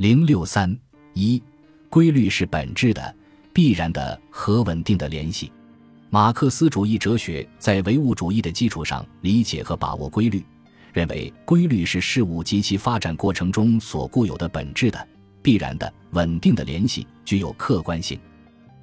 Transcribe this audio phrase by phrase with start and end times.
[0.00, 0.74] 零六三
[1.12, 1.42] 一，
[1.90, 3.14] 规律是本质的、
[3.52, 5.52] 必然的和稳定的联系。
[6.08, 10.42] 马克思主义哲学在唯物主义的基础上理解和把握规律，
[10.94, 15.06] 认为规律是事物及其发展过程中所固有的本质的、
[15.42, 18.18] 必然的、稳定的联系，具有客观性。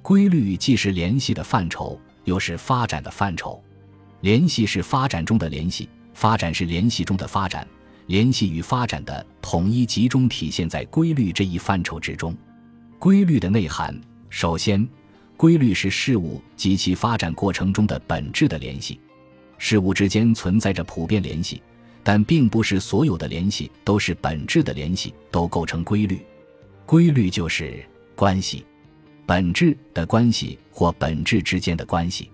[0.02, 3.60] 规律既是联系的范畴，又是发展的范畴。
[4.20, 7.66] 联系是发展中的联系，发展是联系中的发展。
[8.08, 12.34] 联系与发展的统一集中体现在规律这一范畴之中。
[12.98, 14.86] 规律的内涵，首先。
[15.36, 18.98] 规律是事物及其发展过程中的本质的联系，
[19.56, 21.62] 事物之间存在着普遍联系，
[22.02, 26.20] 但并不是所有的联系都是本质的联系，都构成规律。
[26.84, 28.66] 规律就是关系，
[29.24, 32.32] 本质的关系或本质之间的关系。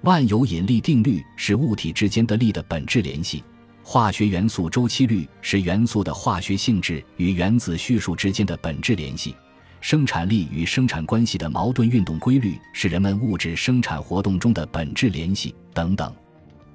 [0.00, 3.44] 万有引力定律是物体之间的力的本质联系，
[3.90, 9.34] 化学元素周期律是元素的化学性质与原子序数之间的本质联系。
[9.80, 16.14] 生产力与生产关系的矛盾运动规律是人们物质生产活动中的本质联系等等，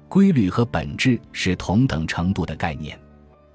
[0.08, 2.98] 规律和本质是同等程度的概念。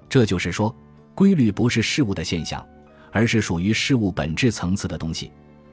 [0.08, 0.74] 这就是说，
[1.14, 2.66] 规律不是事物的现象，
[3.12, 5.30] 而是属于事物本质层次的东西。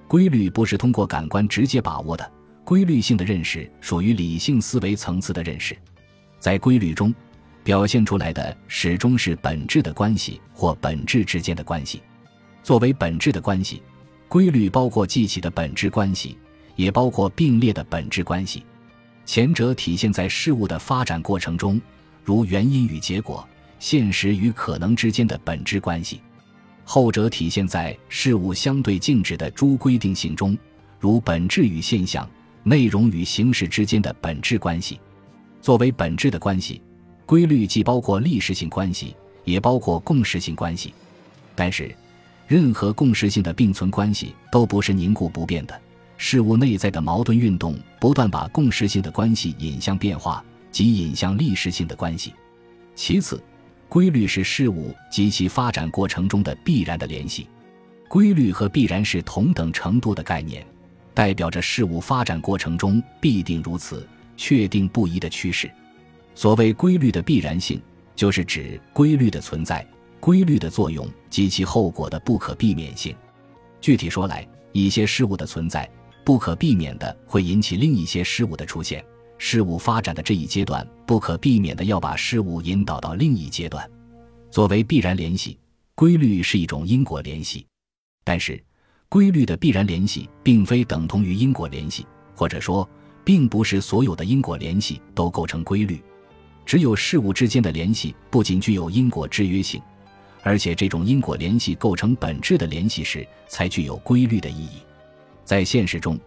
[0.10, 2.32] 规律不是通过感官直接把握的，
[2.66, 5.74] 规律性的认识属于理性思维层次的认识。
[6.38, 7.16] 在规律中，
[7.68, 12.02] 表现出来的始终是本质的关系或本质之间的关系。
[12.64, 13.84] 作为本质的关系，
[14.30, 16.38] 规律包括记起的本质关系，
[16.78, 18.64] 也包括并列的本质关系。
[19.26, 21.78] 前者体现在事物的发展过程中，
[22.24, 23.46] 如原因与结果、
[23.80, 26.22] 现实与可能之间的本质关系；
[26.86, 30.58] 后者体现在事物相对静止的诸规定性中，
[31.02, 32.26] 如本质与现象、
[32.64, 35.02] 内容与形式之间的本质关系。
[35.60, 36.82] 作为本质的关系，
[37.28, 40.92] 规律既包括历史性关系，也包括共识性关系，
[41.54, 41.96] 但是。
[42.48, 45.78] 任何共识性的并存关系都不是凝固不变的，
[46.16, 52.34] 事物内在的矛盾运动不断把共识性的关系引向变化，即引向历史性的关系。
[52.96, 53.44] 其次，
[53.90, 57.50] 规律是事物及其发展过程中的必然的联系。
[58.08, 60.66] 规律和必然是同等程度的概念，
[61.14, 64.08] 代表着事物发展过程中必定如此、
[64.38, 65.70] 确定不移的趋势。
[66.38, 67.82] 所谓规律的必然性，
[68.16, 69.84] 就是指规律的存在。
[70.20, 73.16] 规律的作用及其后果的不可避免性。
[73.82, 75.90] 具体说来，一些事物的存在
[76.24, 79.04] 不可避免的会引起另一些事物的出现。
[79.40, 83.90] 事物发展的这一阶段不可避免的要把事物引导到另一阶段。
[84.52, 85.58] 作为必然联系，
[85.96, 87.66] 规律是一种因果联系。
[88.24, 88.64] 但是，
[89.10, 92.06] 规律的必然联系并非等同于因果联系，
[92.36, 92.88] 或者说，
[93.26, 96.00] 并不是所有的因果联系都构成规律。
[96.68, 99.82] 只有事物之间的联系不仅具有因果制约性。
[100.44, 104.82] 而且，这种因果联系构成本质的联系时，才具有规律的意义。
[105.46, 106.20] 在现实中，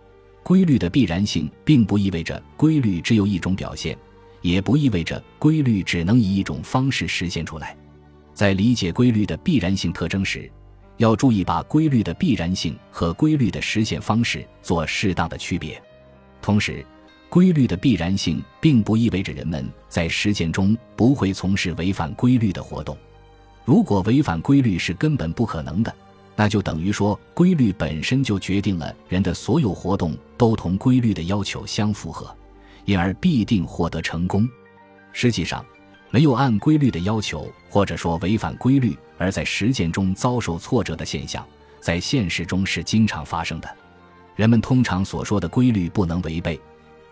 [0.42, 3.96] 规律的必然性并不意味着规律只有一种表现，
[4.40, 7.76] 也不意味着规律只能以一种方式实现出来。
[8.32, 10.50] 在理解规律的必然性特征时，
[10.96, 15.80] 要注意把规律的必然性和规律的实现方式做适当的区别。
[16.40, 16.84] 同时，
[17.30, 22.98] 规律的必然性并不意味着人们在实践中不会从事违反规律的活动。
[23.64, 25.94] 如果违反规律是根本不可能的，
[26.34, 32.36] 那就等于说规律本身就决定了人的所有活动都同规律的要求相符合，
[32.84, 34.48] 因而必定获得成功。
[35.12, 35.64] 实际上，
[36.10, 41.46] 没有按规律的要求，或者说违反规律而在实践中遭受挫折的现象，
[41.80, 43.70] 在现实中是经常发生的。
[44.34, 46.58] 人们通常所说的规律不能违背，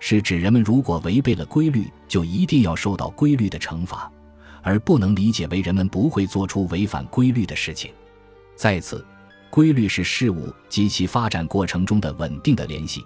[0.01, 4.11] 是指人们如果违背了规律，就一定要受到规律的惩罚。
[4.61, 7.91] 而不能理解为人们不会做出违反规律的事情。
[8.57, 9.07] 再次，
[9.49, 13.03] 规律是事物及其发展过程中的稳定的联系。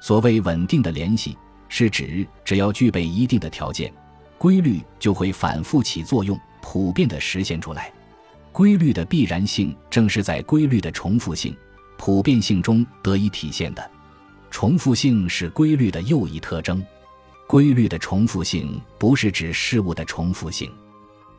[0.00, 1.36] 所谓稳定的联系，
[1.68, 3.92] 是指只要具备一定的条件，
[4.38, 7.92] 规律就会反复起作用，普遍的实现出来。
[8.52, 11.56] 规律的必然性正是在规律的重复性、
[11.96, 13.90] 普遍性中得以体现的。
[14.52, 16.84] 重复性是规律的又一特征。
[17.48, 20.70] 规律的重复性不是指事物的重复性。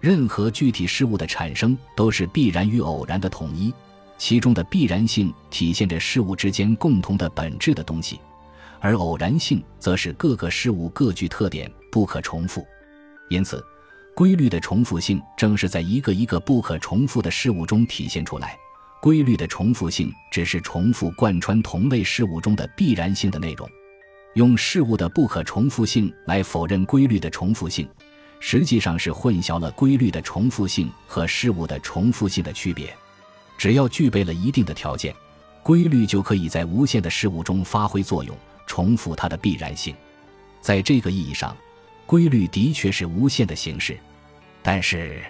[0.02, 3.72] 任何具体事物的产生都是必然与偶然的统一，
[4.18, 8.20] 其中的必然性体现着事物之间共同的本质的东西，
[8.80, 12.66] 而偶然性则是各个事物各具特点，不可重复。
[13.30, 13.64] 因此，
[14.16, 18.58] 规律的重复性正是在一个一个不可重复的事物中体现出来。
[19.04, 23.70] 规律的重复性只是重复贯穿同类事物中的必然性的内容。
[24.36, 27.86] 用事物的不可重复性来否认规律的重复性。
[28.40, 32.96] 实际上是混淆了规律的重复性和事物的重复性的区别。
[33.58, 35.14] 只要具备了一定的条件，
[35.62, 38.34] 规律就可以在无限的事物中发挥作用，
[38.66, 39.94] 重复它的必然性。
[40.62, 41.54] 在这个意义上，
[42.06, 43.98] 规律的确是无限的形式。
[44.62, 45.22] 但是，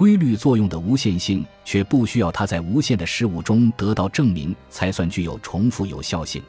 [0.00, 6.42] 规律作用的无限性却不需要它在无限的事物中得到证明才算具有重复有效性。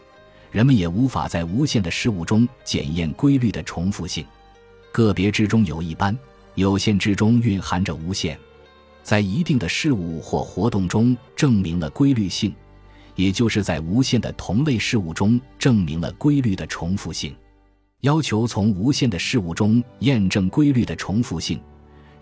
[0.51, 4.25] 人们也无法在无限的事物中检验规律的重复性。
[4.93, 6.17] 个别之中有一般，
[6.55, 8.39] 有限之中蕴含着无限。
[9.03, 12.55] 在一定的事物或活动中证明了规律性，
[13.17, 17.35] 也就是在无限的同类事物中证明了规律的重复性。
[17.99, 21.59] 要求从无限的事物中验证规律的重复性，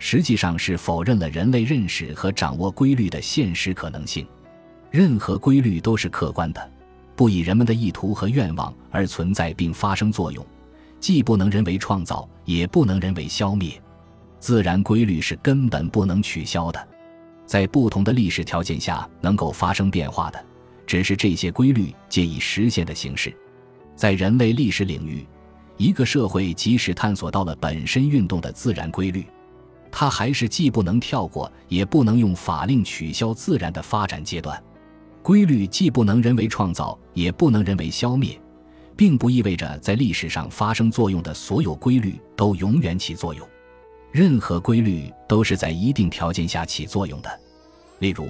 [0.00, 4.26] 实际上是否认了人类认识和掌握规律的现实可能性。
[4.90, 6.70] 任何规律都是客观的，
[7.14, 10.44] 不以人们的意图和愿望而存在并发生作用，
[10.98, 13.80] 既不能人为创造，也不能人为消灭。
[14.40, 16.88] 自然规律是根本不能取消的，
[17.44, 20.44] 在不同的历史条件下能够发生变化的，
[20.86, 23.32] 只是这些规律借以实现的形式。
[23.94, 25.26] 在人类历史领域，
[25.76, 29.26] 一个社会即使探索到了本身运动的自然规律，
[29.92, 34.62] 它还是既不能跳过，也不能用法令取消自然的发展阶段。
[35.22, 38.40] 规律既不能人为创造，也不能人为消灭，
[38.96, 43.46] 并不意味着在历史上发生作用的所有规律都永远起作用。
[44.12, 47.40] 任何规律都是在一定条件下起作用的，
[47.98, 48.28] 例如，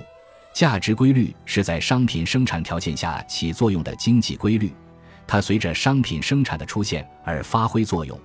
[0.53, 4.73] 价值规律是在商品生产条件下起作用的经济规律，
[5.27, 8.19] 它随着商品生产的出现而发挥作用，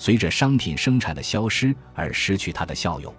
[0.00, 3.14] 随着商品生产的消失而失去它的效用。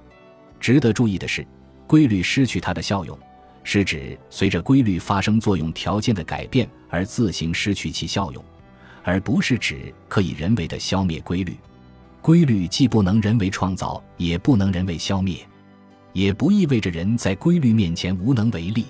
[0.59, 1.45] 值得注意的是，
[1.85, 3.15] 规律失去它的效用，
[3.63, 8.43] 是指随着规律发生作用条件的改变而自行失去其效用，
[9.03, 11.55] 而不是指可以人为的消灭规律。
[12.19, 15.37] 规律既不能人为创造，也不能人为消灭，
[16.13, 18.87] 也不意味着人在规律面前无能为力。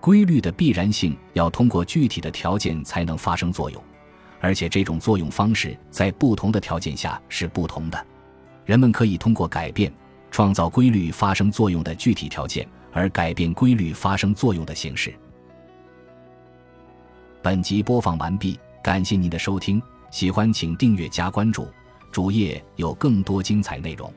[0.00, 3.84] 规律的必然性要通过具体的条件才能发生作用，
[4.40, 8.06] 而且这种作用方式在不同的条件下是不同的。
[8.64, 9.92] 人们可以通过改变
[10.30, 15.14] 创造规律发生作用的具体条件，而改变规律发生作用的形式。
[17.40, 19.80] 本集播放完毕，感谢您的收听，
[20.10, 21.66] 喜欢请订阅加关注。
[22.10, 24.12] 主页有更多精彩内容。